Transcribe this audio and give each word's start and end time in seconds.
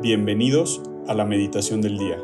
Bienvenidos 0.00 0.80
a 1.08 1.14
la 1.14 1.24
meditación 1.24 1.80
del 1.80 1.98
día. 1.98 2.22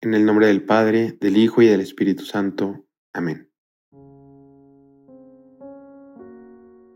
En 0.00 0.14
el 0.14 0.24
nombre 0.24 0.46
del 0.46 0.64
Padre, 0.64 1.18
del 1.20 1.36
Hijo 1.36 1.62
y 1.62 1.66
del 1.66 1.80
Espíritu 1.80 2.24
Santo. 2.24 2.84
Amén. 3.12 3.50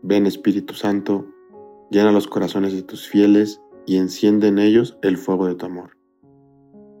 Ven 0.01 0.25
Espíritu 0.27 0.75
Santo, 0.75 1.27
llena 1.91 2.13
los 2.13 2.29
corazones 2.29 2.71
de 2.71 2.83
tus 2.83 3.09
fieles 3.09 3.61
y 3.85 3.97
enciende 3.97 4.47
en 4.47 4.59
ellos 4.59 4.97
el 5.01 5.17
fuego 5.17 5.47
de 5.47 5.55
tu 5.55 5.65
amor. 5.65 5.97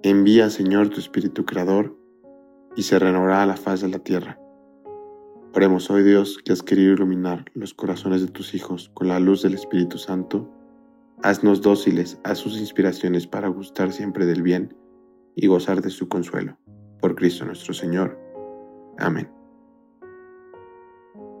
Envía, 0.03 0.49
Señor, 0.49 0.89
tu 0.89 0.99
Espíritu 0.99 1.45
Creador, 1.45 1.97
y 2.75 2.83
se 2.83 2.99
renovará 2.99 3.45
la 3.45 3.55
faz 3.55 3.79
de 3.79 3.87
la 3.87 3.99
tierra. 3.99 4.37
Oremos 5.57 5.89
hoy 5.89 6.03
Dios 6.03 6.37
que 6.45 6.53
has 6.53 6.61
querido 6.61 6.93
iluminar 6.93 7.45
los 7.55 7.73
corazones 7.73 8.21
de 8.21 8.27
tus 8.27 8.53
hijos 8.53 8.91
con 8.93 9.07
la 9.07 9.19
luz 9.19 9.41
del 9.41 9.55
Espíritu 9.55 9.97
Santo. 9.97 10.47
Haznos 11.23 11.63
dóciles 11.63 12.19
a 12.23 12.35
sus 12.35 12.59
inspiraciones 12.59 13.25
para 13.25 13.47
gustar 13.47 13.91
siempre 13.91 14.27
del 14.27 14.43
bien 14.43 14.77
y 15.35 15.47
gozar 15.47 15.81
de 15.81 15.89
su 15.89 16.07
consuelo. 16.09 16.59
Por 17.01 17.15
Cristo 17.15 17.43
nuestro 17.43 17.73
Señor. 17.73 18.19
Amén. 18.99 19.31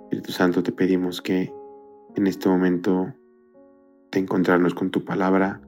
Espíritu 0.05 0.31
Santo, 0.31 0.63
te 0.63 0.71
pedimos 0.71 1.21
que 1.21 1.53
en 2.15 2.25
este 2.25 2.49
momento 2.49 3.13
de 4.11 4.19
encontrarnos 4.19 4.73
con 4.73 4.89
tu 4.89 5.05
palabra, 5.05 5.61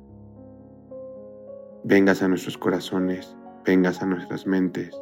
vengas 1.84 2.24
a 2.24 2.28
nuestros 2.28 2.58
corazones, 2.58 3.38
vengas 3.64 4.02
a 4.02 4.08
nuestras 4.08 4.48
mentes 4.48 5.00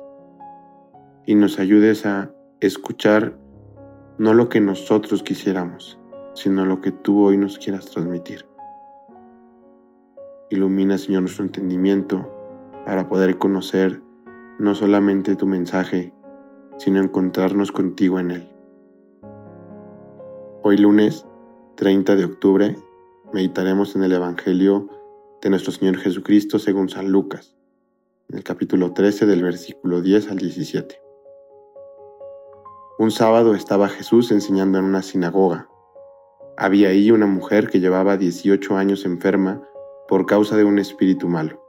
y 1.25 1.35
nos 1.35 1.59
ayudes 1.59 2.05
a 2.05 2.29
escuchar 2.59 3.37
no 4.17 4.33
lo 4.33 4.49
que 4.49 4.59
nosotros 4.59 5.21
quisiéramos, 5.21 5.99
sino 6.33 6.65
lo 6.65 6.81
que 6.81 6.91
tú 6.91 7.23
hoy 7.23 7.37
nos 7.37 7.59
quieras 7.59 7.85
transmitir. 7.85 8.45
Ilumina, 10.49 10.97
Señor, 10.97 11.21
nuestro 11.21 11.43
entendimiento 11.43 12.33
para 12.85 13.07
poder 13.07 13.37
conocer 13.37 14.01
no 14.57 14.73
solamente 14.73 15.35
tu 15.35 15.45
mensaje, 15.45 16.13
sino 16.77 16.99
encontrarnos 16.99 17.71
contigo 17.71 18.19
en 18.19 18.31
él. 18.31 18.49
Hoy 20.63 20.77
lunes 20.77 21.25
30 21.75 22.15
de 22.15 22.25
octubre 22.25 22.75
meditaremos 23.33 23.95
en 23.95 24.03
el 24.03 24.13
Evangelio 24.13 24.89
de 25.43 25.49
nuestro 25.51 25.71
Señor 25.71 25.97
Jesucristo 25.97 26.57
según 26.57 26.89
San 26.89 27.11
Lucas, 27.11 27.55
en 28.29 28.37
el 28.37 28.43
capítulo 28.43 28.93
13 28.93 29.27
del 29.27 29.43
versículo 29.43 30.01
10 30.01 30.31
al 30.31 30.37
17. 30.37 31.06
Un 32.99 33.11
sábado 33.11 33.53
estaba 33.53 33.89
Jesús 33.89 34.31
enseñando 34.31 34.79
en 34.79 34.85
una 34.85 35.03
sinagoga. 35.03 35.69
Había 36.57 36.89
ahí 36.89 37.11
una 37.11 37.27
mujer 37.27 37.69
que 37.69 37.79
llevaba 37.79 38.17
18 38.17 38.75
años 38.75 39.05
enferma 39.05 39.61
por 40.07 40.25
causa 40.25 40.57
de 40.57 40.63
un 40.63 40.79
espíritu 40.79 41.27
malo. 41.27 41.63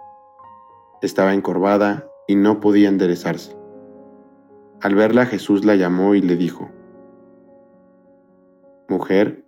Estaba 1.02 1.34
encorvada 1.34 2.08
y 2.26 2.34
no 2.34 2.60
podía 2.60 2.88
enderezarse. 2.88 3.54
Al 4.80 4.94
verla 4.94 5.26
Jesús 5.26 5.66
la 5.66 5.76
llamó 5.76 6.14
y 6.14 6.22
le 6.22 6.36
dijo, 6.36 6.70
Mujer, 8.88 9.44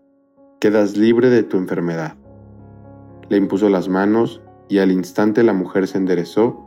quedas 0.61 0.99
libre 0.99 1.31
de 1.31 1.45
tu 1.45 1.57
enfermedad. 1.57 2.19
Le 3.31 3.39
impuso 3.39 3.71
las 3.71 3.89
manos 3.89 4.43
y 4.69 4.81
al 4.81 4.93
instante 4.93 5.43
la 5.43 5.55
mujer 5.55 5.89
se 5.89 5.97
enderezó 5.97 6.61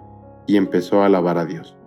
y 0.47 0.57
empezó 0.57 1.03
a 1.03 1.05
alabar 1.05 1.37
a 1.37 1.45
Dios. 1.45 1.77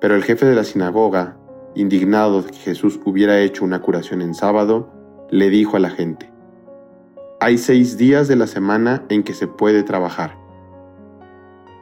Pero 0.00 0.14
el 0.14 0.24
jefe 0.24 0.46
de 0.46 0.54
la 0.54 0.64
sinagoga, 0.64 1.36
indignado 1.74 2.42
de 2.42 2.50
que 2.50 2.58
Jesús 2.58 3.00
hubiera 3.04 3.40
hecho 3.40 3.64
una 3.64 3.80
curación 3.80 4.22
en 4.22 4.34
sábado, 4.34 4.90
le 5.30 5.50
dijo 5.50 5.76
a 5.76 5.80
la 5.80 5.90
gente, 5.90 6.32
Hay 7.40 7.58
seis 7.58 7.96
días 7.96 8.28
de 8.28 8.36
la 8.36 8.46
semana 8.46 9.04
en 9.08 9.22
que 9.22 9.34
se 9.34 9.46
puede 9.46 9.82
trabajar. 9.82 10.36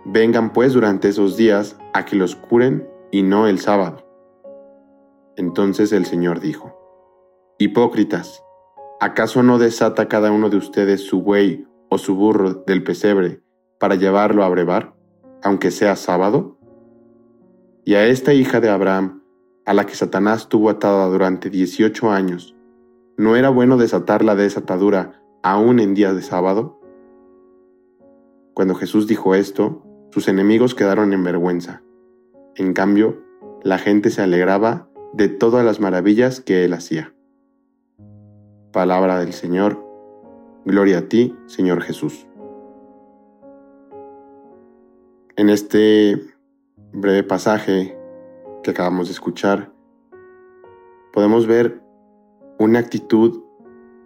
Vengan 0.04 0.52
pues 0.52 0.72
durante 0.72 1.08
esos 1.08 1.36
días 1.36 1.76
a 1.92 2.04
que 2.04 2.16
los 2.16 2.36
curen 2.36 2.88
y 3.10 3.22
no 3.22 3.46
el 3.46 3.58
sábado. 3.58 4.06
Entonces 5.36 5.92
el 5.92 6.06
Señor 6.06 6.40
dijo, 6.40 6.74
Hipócritas, 7.58 8.42
¿acaso 9.00 9.42
no 9.42 9.58
desata 9.58 10.08
cada 10.08 10.30
uno 10.30 10.50
de 10.50 10.56
ustedes 10.56 11.02
su 11.02 11.22
buey 11.22 11.66
o 11.88 11.98
su 11.98 12.14
burro 12.14 12.54
del 12.54 12.84
pesebre 12.84 13.42
para 13.78 13.94
llevarlo 13.94 14.44
a 14.44 14.48
brevar, 14.48 14.94
aunque 15.42 15.70
sea 15.70 15.96
sábado? 15.96 16.58
Y 17.84 17.94
a 17.94 18.06
esta 18.06 18.34
hija 18.34 18.60
de 18.60 18.68
Abraham, 18.68 19.17
a 19.68 19.74
la 19.74 19.84
que 19.84 19.94
Satanás 19.94 20.48
tuvo 20.48 20.70
atada 20.70 21.04
durante 21.08 21.50
18 21.50 22.10
años, 22.10 22.56
¿no 23.18 23.36
era 23.36 23.50
bueno 23.50 23.76
desatarla 23.76 24.34
de 24.34 24.46
esa 24.46 24.60
atadura 24.60 25.20
aún 25.42 25.78
en 25.78 25.92
días 25.92 26.16
de 26.16 26.22
sábado? 26.22 26.80
Cuando 28.54 28.74
Jesús 28.74 29.06
dijo 29.06 29.34
esto, 29.34 29.84
sus 30.10 30.26
enemigos 30.26 30.74
quedaron 30.74 31.12
en 31.12 31.22
vergüenza. 31.22 31.82
En 32.54 32.72
cambio, 32.72 33.22
la 33.62 33.76
gente 33.76 34.08
se 34.08 34.22
alegraba 34.22 34.88
de 35.12 35.28
todas 35.28 35.66
las 35.66 35.80
maravillas 35.80 36.40
que 36.40 36.64
él 36.64 36.72
hacía. 36.72 37.12
Palabra 38.72 39.18
del 39.20 39.34
Señor. 39.34 39.84
Gloria 40.64 41.00
a 41.00 41.02
ti, 41.02 41.36
Señor 41.44 41.82
Jesús. 41.82 42.26
En 45.36 45.50
este 45.50 46.22
breve 46.94 47.22
pasaje 47.22 47.97
que 48.62 48.70
acabamos 48.70 49.08
de 49.08 49.12
escuchar, 49.12 49.72
podemos 51.12 51.46
ver 51.46 51.82
una 52.58 52.78
actitud 52.78 53.42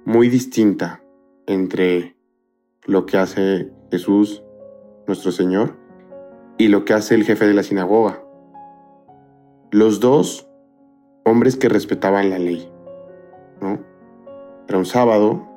muy 0.04 0.28
distinta 0.28 1.02
entre 1.46 2.16
lo 2.84 3.06
que 3.06 3.18
hace 3.18 3.72
Jesús, 3.90 4.42
nuestro 5.06 5.32
Señor, 5.32 5.78
y 6.58 6.68
lo 6.68 6.84
que 6.84 6.92
hace 6.92 7.14
el 7.14 7.24
jefe 7.24 7.46
de 7.46 7.54
la 7.54 7.62
sinagoga. 7.62 8.22
Los 9.70 10.00
dos 10.00 10.48
hombres 11.24 11.56
que 11.56 11.68
respetaban 11.68 12.30
la 12.30 12.38
ley. 12.38 12.70
¿no? 13.60 13.80
Era 14.68 14.78
un 14.78 14.86
sábado 14.86 15.48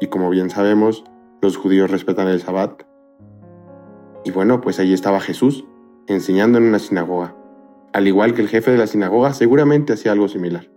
y 0.00 0.08
como 0.08 0.30
bien 0.30 0.50
sabemos, 0.50 1.04
los 1.40 1.56
judíos 1.56 1.90
respetan 1.90 2.28
el 2.28 2.40
sabbat. 2.40 2.82
Y 4.24 4.30
bueno, 4.30 4.60
pues 4.60 4.78
ahí 4.80 4.92
estaba 4.92 5.20
Jesús 5.20 5.64
enseñando 6.06 6.58
en 6.58 6.64
una 6.64 6.78
sinagoga 6.78 7.37
al 7.98 8.06
igual 8.06 8.32
que 8.32 8.42
el 8.42 8.48
jefe 8.48 8.70
de 8.70 8.78
la 8.78 8.86
sinagoga, 8.86 9.34
seguramente 9.34 9.92
hacía 9.92 10.12
algo 10.12 10.28
similar. 10.28 10.70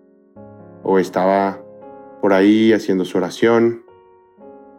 O 0.82 0.98
estaba 0.98 1.64
por 2.20 2.34
ahí 2.34 2.74
haciendo 2.74 3.06
su 3.06 3.20
oración. 3.20 3.86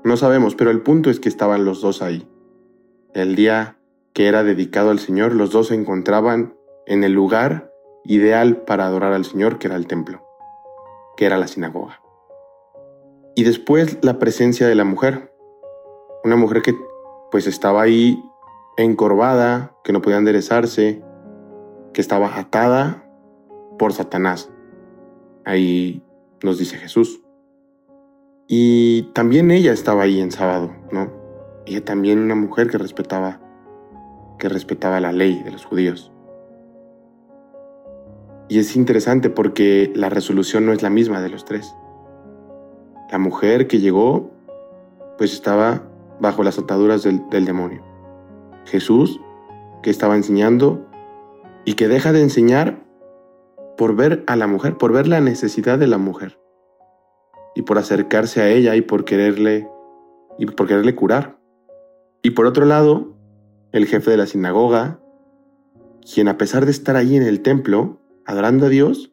No 0.03 0.17
sabemos, 0.17 0.57
pero 0.57 0.73
el 0.73 0.81
punto 0.81 1.09
es 1.09 1.21
que 1.21 1.29
estaban 1.29 1.65
los 1.65 1.81
dos 1.81 2.03
ahí. 2.03 2.29
El 3.15 3.37
día 3.37 3.79
que 4.13 4.27
era 4.27 4.43
dedicado 4.43 4.91
al 4.91 4.99
Señor, 4.99 5.37
los 5.37 5.53
dos 5.53 5.69
se 5.69 5.77
encontraban 5.77 6.57
en 6.87 7.05
el 7.05 7.13
lugar 7.13 7.73
ideal 8.05 8.57
para 8.57 8.87
adorar 8.87 9.13
al 9.13 9.25
Señor, 9.25 9.61
que 9.61 9.69
era 9.69 9.77
el 9.77 9.87
templo, 9.87 10.27
que 11.17 11.27
era 11.27 11.39
la 11.39 11.47
sinagoga. 11.47 12.03
Y 13.37 13.45
después 13.45 13.99
la 14.03 14.19
presencia 14.19 14.67
de 14.67 14.75
la 14.75 14.83
mujer, 14.83 15.33
una 16.25 16.35
mujer 16.35 16.63
que 16.63 16.75
pues 17.31 17.47
estaba 17.47 17.83
ahí 17.83 18.21
encorvada, 18.77 19.77
que 19.85 19.93
no 19.93 20.03
podía 20.03 20.19
enderezarse, 20.19 21.05
que 21.93 22.01
estaba 22.01 22.39
atada 22.39 23.05
por 23.79 23.93
Satanás. 23.93 24.51
Ahí 25.45 26.03
nos 26.43 26.59
dice 26.59 26.77
Jesús. 26.77 27.23
Y 28.49 29.11
también 29.15 29.51
ella 29.51 29.73
estaba 29.73 30.03
ahí 30.03 30.21
en 30.21 30.31
sábado, 30.31 30.73
¿no? 30.91 31.11
Ella 31.67 31.85
también 31.85 32.19
una 32.19 32.35
mujer 32.35 32.69
que 32.69 32.79
respetaba 32.79 33.41
que 34.43 34.49
respetaba 34.49 34.99
la 34.99 35.13
ley 35.13 35.41
de 35.45 35.53
los 35.53 35.65
judíos. 35.65 36.11
Y 38.49 38.59
es 38.59 38.75
interesante 38.75 39.31
porque 39.31 39.93
la 39.95 40.09
resolución 40.09 40.67
no 40.67 40.73
es 40.73 40.83
la 40.83 40.91
misma 40.91 41.21
de 41.21 41.29
los 41.29 41.45
tres. 41.45 41.77
La 43.13 43.19
mujer 43.19 43.69
que 43.69 43.79
llegó, 43.79 44.33
pues 45.17 45.33
estaba 45.33 45.85
bajo 46.21 46.43
las 46.43 46.59
ataduras 46.59 47.05
del, 47.05 47.29
del 47.31 47.45
demonio. 47.45 47.85
Jesús, 48.67 49.21
que 49.81 49.91
estaba 49.91 50.17
enseñando, 50.17 50.85
y 51.65 51.75
que 51.75 51.89
deja 51.89 52.13
de 52.13 52.23
enseñar 52.23 52.85
por 53.77 53.97
ver 53.97 54.25
a 54.27 54.37
la 54.37 54.47
mujer, 54.47 54.77
por 54.77 54.93
ver 54.93 55.09
la 55.09 55.21
necesidad 55.21 55.79
de 55.79 55.87
la 55.87 55.99
mujer 55.99 56.39
y 57.55 57.63
por 57.63 57.79
acercarse 57.79 58.41
a 58.41 58.49
ella 58.49 58.77
y 58.77 58.83
por 58.83 59.05
quererle 59.05 59.69
y 60.39 60.47
por 60.47 60.67
quererle 60.67 60.95
curar. 60.95 61.39
Y 62.23 62.31
por 62.31 62.47
otro 62.47 62.65
lado, 62.65 63.17
el 63.73 63.87
jefe 63.87 64.11
de 64.11 64.17
la 64.17 64.27
sinagoga, 64.27 65.01
quien 66.03 66.29
a 66.29 66.39
pesar 66.39 66.65
de 66.65 66.71
estar 66.71 66.97
allí 66.97 67.17
en 67.17 67.23
el 67.23 67.43
templo 67.43 68.01
adorando 68.25 68.67
a 68.67 68.69
Dios, 68.69 69.13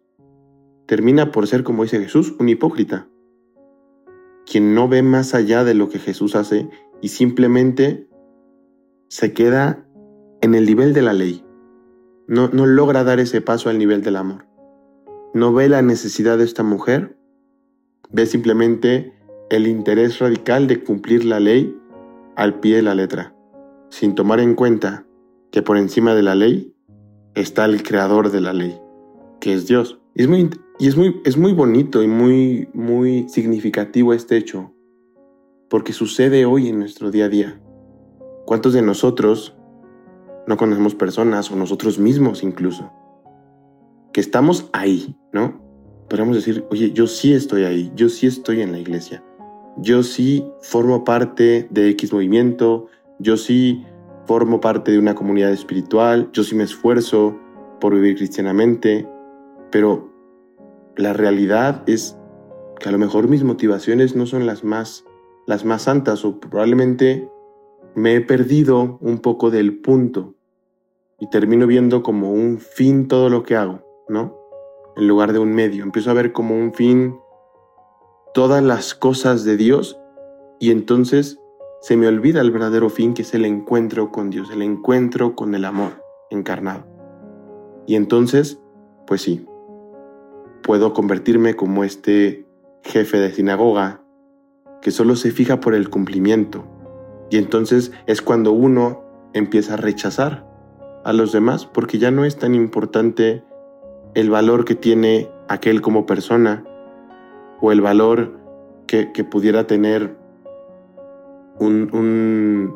termina 0.85 1.31
por 1.31 1.47
ser, 1.47 1.63
como 1.63 1.83
dice 1.83 1.99
Jesús, 1.99 2.35
un 2.39 2.49
hipócrita, 2.49 3.07
quien 4.45 4.73
no 4.73 4.87
ve 4.87 5.03
más 5.03 5.35
allá 5.35 5.63
de 5.63 5.73
lo 5.73 5.89
que 5.89 5.99
Jesús 5.99 6.35
hace 6.35 6.69
y 7.01 7.09
simplemente 7.09 8.07
se 9.07 9.33
queda 9.33 9.85
en 10.41 10.55
el 10.55 10.65
nivel 10.65 10.93
de 10.93 11.01
la 11.01 11.13
ley 11.13 11.43
no, 12.29 12.47
logra 12.67 13.03
dar 13.03 13.19
ese 13.19 13.41
paso 13.41 13.69
al 13.69 13.79
nivel 13.79 14.03
del 14.03 14.15
amor. 14.15 14.45
No 15.33 15.51
ve 15.51 15.67
la 15.67 15.81
necesidad 15.81 16.37
de 16.37 16.43
esta 16.43 16.63
mujer 16.63 17.17
ve 18.11 18.25
simplemente 18.25 19.13
el 19.49 19.67
interés 19.67 20.19
radical 20.19 20.67
de 20.67 20.83
cumplir 20.83 21.25
la 21.25 21.39
ley 21.39 21.75
al 22.35 22.59
pie 22.59 22.77
de 22.77 22.81
la 22.83 22.95
letra, 22.95 23.35
sin 23.89 24.15
tomar 24.15 24.39
en 24.39 24.55
cuenta 24.55 25.05
que 25.51 25.61
por 25.61 25.77
encima 25.77 26.13
de 26.13 26.23
la 26.23 26.35
ley 26.35 26.73
está 27.33 27.65
el 27.65 27.81
creador 27.83 28.31
de 28.31 28.41
la 28.41 28.53
ley, 28.53 28.79
que 29.39 29.53
es 29.53 29.67
Dios. 29.67 29.99
Y 30.13 30.23
es 30.23 30.27
muy, 30.27 30.49
y 30.79 30.87
es 30.87 30.97
muy, 30.97 31.21
es 31.25 31.37
muy 31.37 31.53
bonito 31.53 32.03
y 32.03 32.07
muy, 32.07 32.69
muy 32.73 33.27
significativo 33.29 34.13
este 34.13 34.37
hecho, 34.37 34.71
porque 35.67 35.93
sucede 35.93 36.45
hoy 36.45 36.69
en 36.69 36.79
nuestro 36.79 37.09
día 37.09 37.25
a 37.25 37.29
día. 37.29 37.61
¿Cuántos 38.45 38.73
de 38.73 38.81
nosotros 38.81 39.58
no 40.49 40.57
conocemos 40.57 40.95
personas 40.95 41.51
o 41.51 41.55
nosotros 41.55 41.99
mismos 41.99 42.41
incluso? 42.41 42.91
Que 44.11 44.19
estamos 44.19 44.67
ahí, 44.73 45.15
¿no? 45.31 45.61
Podemos 46.09 46.35
decir, 46.35 46.65
oye, 46.71 46.91
yo 46.91 47.05
sí 47.05 47.33
estoy 47.33 47.65
ahí, 47.65 47.91
yo 47.95 48.09
sí 48.09 48.25
estoy 48.25 48.63
en 48.63 48.71
la 48.71 48.79
iglesia, 48.79 49.23
yo 49.77 50.01
sí 50.01 50.43
formo 50.61 51.03
parte 51.03 51.67
de 51.69 51.89
X 51.89 52.11
movimiento, 52.11 52.87
yo 53.19 53.37
sí 53.37 53.85
formo 54.25 54.59
parte 54.59 54.91
de 54.91 54.97
una 54.97 55.13
comunidad 55.13 55.51
espiritual, 55.51 56.31
yo 56.33 56.43
sí 56.43 56.55
me 56.55 56.63
esfuerzo 56.63 57.37
por 57.79 57.93
vivir 57.93 58.15
cristianamente, 58.15 59.07
pero 59.69 60.11
la 60.97 61.13
realidad 61.13 61.83
es 61.85 62.17
que 62.79 62.89
a 62.89 62.91
lo 62.91 62.97
mejor 62.97 63.27
mis 63.27 63.43
motivaciones 63.43 64.15
no 64.15 64.25
son 64.25 64.47
las 64.47 64.63
más 64.63 65.05
las 65.45 65.63
más 65.63 65.83
santas 65.83 66.25
o 66.25 66.39
probablemente 66.39 67.29
me 67.95 68.15
he 68.15 68.21
perdido 68.21 68.97
un 69.01 69.19
poco 69.19 69.51
del 69.51 69.79
punto 69.79 70.38
y 71.19 71.29
termino 71.29 71.67
viendo 71.67 72.01
como 72.03 72.31
un 72.31 72.59
fin 72.59 73.07
todo 73.07 73.29
lo 73.29 73.43
que 73.43 73.55
hago, 73.55 73.81
¿no? 74.07 74.37
En 74.95 75.07
lugar 75.07 75.33
de 75.33 75.39
un 75.39 75.53
medio. 75.53 75.83
Empiezo 75.83 76.11
a 76.11 76.13
ver 76.13 76.31
como 76.31 76.55
un 76.55 76.73
fin 76.73 77.17
todas 78.33 78.63
las 78.63 78.95
cosas 78.95 79.43
de 79.43 79.57
Dios 79.57 79.99
y 80.59 80.71
entonces 80.71 81.39
se 81.81 81.97
me 81.97 82.07
olvida 82.07 82.41
el 82.41 82.51
verdadero 82.51 82.89
fin 82.89 83.13
que 83.13 83.21
es 83.21 83.33
el 83.33 83.45
encuentro 83.45 84.11
con 84.11 84.29
Dios, 84.29 84.49
el 84.51 84.61
encuentro 84.61 85.35
con 85.35 85.55
el 85.55 85.65
amor 85.65 86.03
encarnado. 86.29 86.85
Y 87.85 87.95
entonces, 87.95 88.61
pues 89.07 89.21
sí, 89.21 89.45
puedo 90.63 90.93
convertirme 90.93 91.55
como 91.55 91.83
este 91.83 92.45
jefe 92.83 93.17
de 93.17 93.31
sinagoga 93.31 94.03
que 94.81 94.91
solo 94.91 95.15
se 95.15 95.31
fija 95.31 95.59
por 95.59 95.73
el 95.73 95.89
cumplimiento. 95.89 96.65
Y 97.29 97.37
entonces 97.37 97.91
es 98.07 98.21
cuando 98.21 98.51
uno 98.51 99.03
empieza 99.33 99.73
a 99.73 99.77
rechazar 99.77 100.48
a 101.03 101.13
los 101.13 101.31
demás 101.31 101.65
porque 101.65 101.97
ya 101.97 102.11
no 102.11 102.25
es 102.25 102.37
tan 102.37 102.55
importante 102.55 103.43
el 104.15 104.29
valor 104.29 104.65
que 104.65 104.75
tiene 104.75 105.29
aquel 105.47 105.81
como 105.81 106.05
persona 106.05 106.63
o 107.61 107.71
el 107.71 107.81
valor 107.81 108.37
que, 108.87 109.05
pudiera 109.29 109.67
tener 109.67 110.15
un, 111.59 111.89
un, 111.93 112.75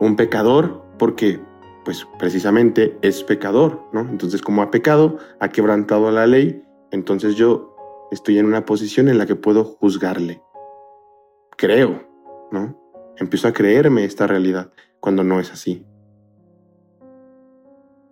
un, 0.00 0.16
pecador 0.16 0.82
porque 0.98 1.40
pues 1.84 2.06
precisamente 2.18 2.98
es 3.00 3.22
pecador, 3.22 3.80
¿no? 3.92 4.00
Entonces 4.00 4.42
como 4.42 4.60
ha 4.60 4.70
pecado, 4.70 5.16
ha 5.40 5.48
quebrantado 5.48 6.10
la 6.10 6.26
ley, 6.26 6.62
entonces 6.90 7.36
yo 7.36 7.74
estoy 8.10 8.38
en 8.38 8.46
una 8.46 8.66
posición 8.66 9.08
en 9.08 9.16
la 9.16 9.26
que 9.26 9.36
puedo 9.36 9.64
juzgarle 9.64 10.42
creo, 11.56 12.06
¿no? 12.50 12.78
Empiezo 13.16 13.48
a 13.48 13.52
creerme 13.52 14.04
esta 14.04 14.26
realidad 14.26 14.70
cuando 15.00 15.24
no 15.24 15.40
es 15.40 15.50
así. 15.50 15.84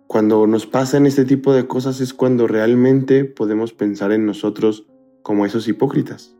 Cuando 0.07 0.47
nos 0.47 0.65
pasan 0.65 1.05
este 1.05 1.25
tipo 1.25 1.53
de 1.53 1.67
cosas 1.67 1.99
es 2.01 2.13
cuando 2.13 2.47
realmente 2.47 3.25
podemos 3.25 3.73
pensar 3.73 4.11
en 4.11 4.25
nosotros 4.25 4.87
como 5.23 5.45
esos 5.45 5.67
hipócritas. 5.67 6.35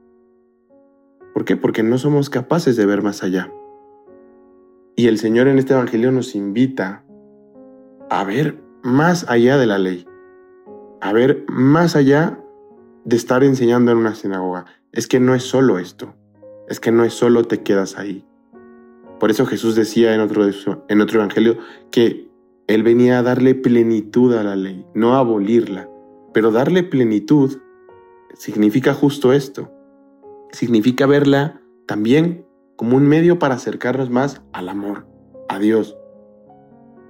¿Por 1.33 1.45
qué? 1.45 1.57
Porque 1.57 1.83
no 1.83 1.97
somos 1.97 2.29
capaces 2.29 2.75
de 2.77 2.85
ver 2.85 3.01
más 3.01 3.23
allá. 3.23 3.51
Y 4.95 5.07
el 5.07 5.17
Señor 5.17 5.47
en 5.47 5.57
este 5.57 5.73
Evangelio 5.73 6.11
nos 6.11 6.35
invita 6.35 7.03
a 8.09 8.23
ver 8.23 8.61
más 8.83 9.29
allá 9.29 9.57
de 9.57 9.65
la 9.65 9.77
ley, 9.77 10.05
a 11.01 11.11
ver 11.11 11.43
más 11.49 11.95
allá 11.95 12.39
de 13.03 13.15
estar 13.15 13.43
enseñando 13.43 13.91
en 13.91 13.97
una 13.97 14.15
sinagoga. 14.15 14.65
Es 14.91 15.07
que 15.07 15.19
no 15.19 15.35
es 15.35 15.43
solo 15.43 15.79
esto 15.79 16.15
es 16.67 16.79
que 16.79 16.91
no 16.91 17.03
es 17.03 17.13
solo 17.13 17.43
te 17.43 17.61
quedas 17.61 17.97
ahí. 17.97 18.25
Por 19.19 19.31
eso 19.31 19.45
Jesús 19.45 19.75
decía 19.75 20.13
en 20.13 20.21
otro, 20.21 20.47
en 20.87 21.01
otro 21.01 21.19
evangelio 21.19 21.57
que 21.91 22.29
Él 22.67 22.81
venía 22.81 23.19
a 23.19 23.23
darle 23.23 23.53
plenitud 23.53 24.33
a 24.33 24.43
la 24.43 24.55
ley, 24.55 24.85
no 24.93 25.15
a 25.15 25.19
abolirla. 25.19 25.89
Pero 26.33 26.51
darle 26.51 26.83
plenitud 26.83 27.57
significa 28.33 28.93
justo 28.93 29.33
esto. 29.33 29.71
Significa 30.51 31.05
verla 31.05 31.61
también 31.85 32.45
como 32.75 32.97
un 32.97 33.07
medio 33.07 33.39
para 33.39 33.55
acercarnos 33.55 34.09
más 34.09 34.41
al 34.51 34.69
amor, 34.69 35.07
a 35.47 35.59
Dios. 35.59 35.95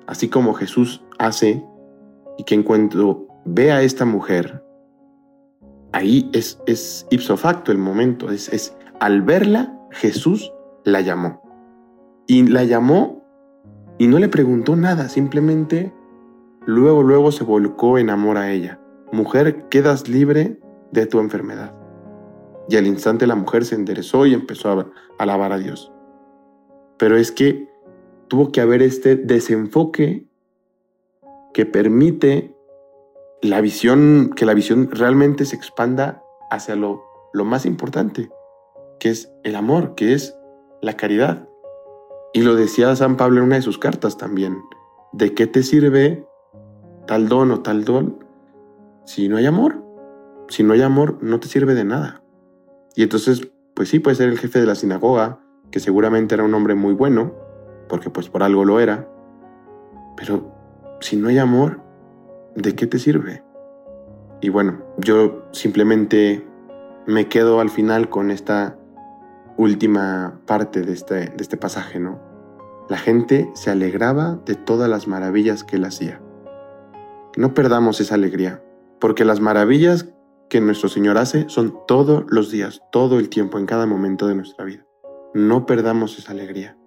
Así 0.07 0.27
como 0.27 0.53
Jesús 0.53 1.03
hace 1.17 1.65
y 2.37 2.43
que 2.43 2.55
en 2.55 2.63
cuanto 2.63 3.27
ve 3.45 3.71
a 3.71 3.81
esta 3.81 4.05
mujer, 4.05 4.61
ahí 5.93 6.29
es, 6.33 7.07
ipso 7.09 7.37
facto 7.37 7.71
el 7.71 7.77
momento, 7.77 8.29
es 8.29 8.75
al 8.99 9.21
verla, 9.21 9.79
Jesús 9.91 10.51
la 10.83 11.01
llamó. 11.01 11.41
Y 12.27 12.43
la 12.47 12.63
llamó 12.63 13.24
y 13.97 14.07
no 14.07 14.19
le 14.19 14.27
preguntó 14.27 14.75
nada, 14.75 15.09
simplemente 15.09 15.93
luego, 16.65 17.03
luego 17.03 17.31
se 17.31 17.43
volcó 17.43 17.97
en 17.97 18.09
amor 18.09 18.37
a 18.37 18.51
ella. 18.51 18.79
Mujer, 19.11 19.69
quedas 19.69 20.09
libre 20.09 20.59
de 20.91 21.05
tu 21.05 21.19
enfermedad. 21.19 21.73
Y 22.67 22.77
al 22.77 22.87
instante 22.87 23.27
la 23.27 23.35
mujer 23.35 23.63
se 23.63 23.75
enderezó 23.75 24.25
y 24.25 24.33
empezó 24.33 24.71
a 24.71 24.91
alabar 25.17 25.53
a 25.53 25.57
Dios. 25.57 25.91
Pero 26.97 27.17
es 27.17 27.31
que 27.31 27.69
tuvo 28.27 28.51
que 28.51 28.61
haber 28.61 28.81
este 28.81 29.15
desenfoque 29.15 30.27
que 31.53 31.65
permite 31.65 32.53
la 33.41 33.61
visión, 33.61 34.31
que 34.35 34.45
la 34.45 34.53
visión 34.53 34.89
realmente 34.91 35.45
se 35.45 35.55
expanda 35.55 36.23
hacia 36.49 36.75
lo, 36.75 37.03
lo 37.33 37.45
más 37.45 37.65
importante, 37.65 38.29
que 38.99 39.09
es 39.09 39.31
el 39.43 39.55
amor, 39.55 39.95
que 39.95 40.13
es 40.13 40.37
la 40.81 40.97
caridad. 40.97 41.47
Y 42.35 42.41
lo 42.41 42.57
decía 42.57 42.93
San 42.97 43.15
Pablo 43.15 43.37
en 43.37 43.45
una 43.45 43.55
de 43.55 43.61
sus 43.61 43.77
cartas 43.77 44.17
también. 44.17 44.61
¿De 45.13 45.33
qué 45.33 45.47
te 45.47 45.63
sirve 45.63 46.27
tal 47.07 47.29
don 47.29 47.49
o 47.51 47.61
tal 47.61 47.85
don 47.85 48.25
si 49.05 49.29
no 49.29 49.37
hay 49.37 49.45
amor? 49.45 49.81
Si 50.49 50.61
no 50.61 50.73
hay 50.73 50.81
amor, 50.81 51.17
no 51.21 51.39
te 51.39 51.47
sirve 51.47 51.75
de 51.75 51.85
nada. 51.85 52.21
Y 52.93 53.03
entonces, 53.03 53.49
pues 53.73 53.87
sí, 53.87 53.99
puede 53.99 54.17
ser 54.17 54.27
el 54.27 54.37
jefe 54.37 54.59
de 54.59 54.65
la 54.65 54.75
sinagoga, 54.75 55.39
que 55.71 55.79
seguramente 55.79 56.35
era 56.35 56.43
un 56.43 56.53
hombre 56.53 56.75
muy 56.75 56.93
bueno, 56.93 57.33
porque 57.87 58.09
pues 58.09 58.27
por 58.27 58.43
algo 58.43 58.65
lo 58.65 58.81
era. 58.81 59.09
Pero 60.17 60.51
si 60.99 61.15
no 61.15 61.29
hay 61.29 61.37
amor, 61.37 61.79
¿de 62.53 62.75
qué 62.75 62.85
te 62.85 62.99
sirve? 62.99 63.45
Y 64.41 64.49
bueno, 64.49 64.83
yo 64.97 65.45
simplemente 65.53 66.45
me 67.07 67.29
quedo 67.29 67.61
al 67.61 67.69
final 67.69 68.09
con 68.09 68.29
esta 68.29 68.77
última 69.57 70.39
parte 70.45 70.81
de 70.81 70.93
este, 70.93 71.15
de 71.15 71.37
este 71.39 71.57
pasaje, 71.57 71.99
¿no? 71.99 72.19
La 72.89 72.97
gente 72.97 73.49
se 73.55 73.71
alegraba 73.71 74.39
de 74.45 74.55
todas 74.55 74.89
las 74.89 75.07
maravillas 75.07 75.63
que 75.63 75.77
él 75.77 75.85
hacía. 75.85 76.21
No 77.35 77.53
perdamos 77.53 77.99
esa 77.99 78.15
alegría, 78.15 78.63
porque 78.99 79.25
las 79.25 79.39
maravillas 79.39 80.09
que 80.49 80.61
nuestro 80.61 80.89
Señor 80.89 81.17
hace 81.17 81.49
son 81.49 81.75
todos 81.87 82.25
los 82.29 82.51
días, 82.51 82.81
todo 82.91 83.17
el 83.19 83.29
tiempo, 83.29 83.57
en 83.57 83.65
cada 83.65 83.85
momento 83.85 84.27
de 84.27 84.35
nuestra 84.35 84.65
vida. 84.65 84.85
No 85.33 85.65
perdamos 85.65 86.17
esa 86.19 86.31
alegría. 86.31 86.77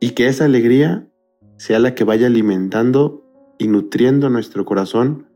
Y 0.00 0.10
que 0.10 0.28
esa 0.28 0.44
alegría 0.44 1.08
sea 1.56 1.80
la 1.80 1.94
que 1.94 2.04
vaya 2.04 2.28
alimentando 2.28 3.24
y 3.58 3.66
nutriendo 3.66 4.30
nuestro 4.30 4.64
corazón 4.64 5.28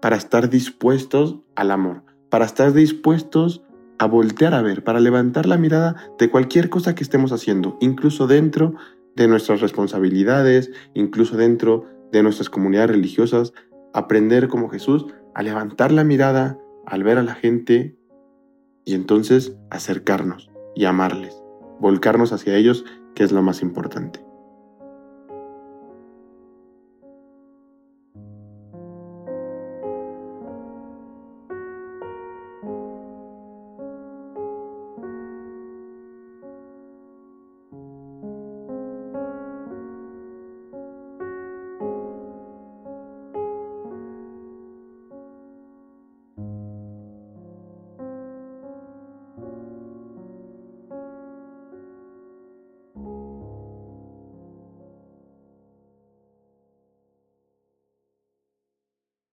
para 0.00 0.16
estar 0.16 0.48
dispuestos 0.48 1.40
al 1.56 1.72
amor, 1.72 2.04
para 2.30 2.44
estar 2.44 2.72
dispuestos 2.72 3.64
a 3.98 4.06
voltear 4.06 4.54
a 4.54 4.62
ver, 4.62 4.84
para 4.84 5.00
levantar 5.00 5.46
la 5.46 5.56
mirada 5.56 5.96
de 6.18 6.30
cualquier 6.30 6.68
cosa 6.68 6.94
que 6.94 7.02
estemos 7.02 7.32
haciendo, 7.32 7.76
incluso 7.80 8.26
dentro 8.26 8.74
de 9.14 9.28
nuestras 9.28 9.60
responsabilidades, 9.60 10.70
incluso 10.94 11.36
dentro 11.36 11.84
de 12.12 12.22
nuestras 12.22 12.50
comunidades 12.50 12.90
religiosas, 12.90 13.52
aprender 13.94 14.48
como 14.48 14.68
Jesús 14.68 15.06
a 15.34 15.42
levantar 15.42 15.92
la 15.92 16.04
mirada 16.04 16.58
al 16.84 17.02
ver 17.02 17.18
a 17.18 17.22
la 17.22 17.34
gente 17.34 17.96
y 18.84 18.94
entonces 18.94 19.56
acercarnos 19.70 20.50
y 20.74 20.84
amarles, 20.84 21.42
volcarnos 21.80 22.32
hacia 22.32 22.56
ellos, 22.56 22.84
que 23.14 23.24
es 23.24 23.32
lo 23.32 23.42
más 23.42 23.62
importante. 23.62 24.24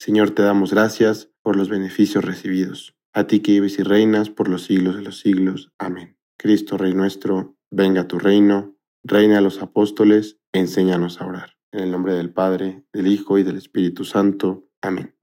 Señor, 0.04 0.32
te 0.32 0.42
damos 0.44 0.74
gracias 0.74 1.32
por 1.44 1.56
los 1.56 1.70
beneficios 1.70 2.26
recibidos. 2.26 2.94
A 3.14 3.26
ti 3.26 3.40
que 3.40 3.54
vives 3.54 3.80
y 3.80 3.84
reinas 3.84 4.30
por 4.30 4.50
los 4.50 4.66
siglos 4.66 4.98
de 4.98 5.02
los 5.02 5.20
siglos. 5.20 5.72
Amén. 5.80 6.18
Cristo, 6.38 6.78
Rey 6.78 6.94
nuestro, 6.94 7.56
venga 7.72 8.02
a 8.02 8.08
tu 8.10 8.20
reino, 8.20 8.76
reina 9.02 9.38
a 9.38 9.42
los 9.42 9.62
apóstoles, 9.62 10.42
enséñanos 10.52 11.22
a 11.22 11.26
orar. 11.26 11.52
En 11.72 11.84
el 11.84 11.92
nombre 11.92 12.16
del 12.16 12.34
Padre, 12.34 12.84
del 12.92 13.08
Hijo 13.08 13.38
y 13.38 13.44
del 13.44 13.56
Espíritu 13.56 14.04
Santo. 14.04 14.68
Amén. 14.82 15.16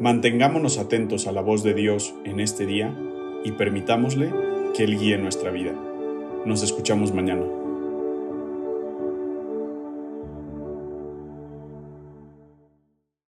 Mantengámonos 0.00 0.76
atentos 0.76 1.26
a 1.26 1.32
la 1.32 1.40
voz 1.40 1.62
de 1.62 1.72
Dios 1.72 2.12
en 2.24 2.40
este 2.40 2.66
día 2.66 2.94
y 3.42 3.52
permitámosle 3.52 4.30
que 4.76 4.84
Él 4.84 4.98
guíe 4.98 5.16
nuestra 5.16 5.50
vida. 5.50 5.72
Nos 6.44 6.62
escuchamos 6.62 7.14
mañana. 7.14 7.46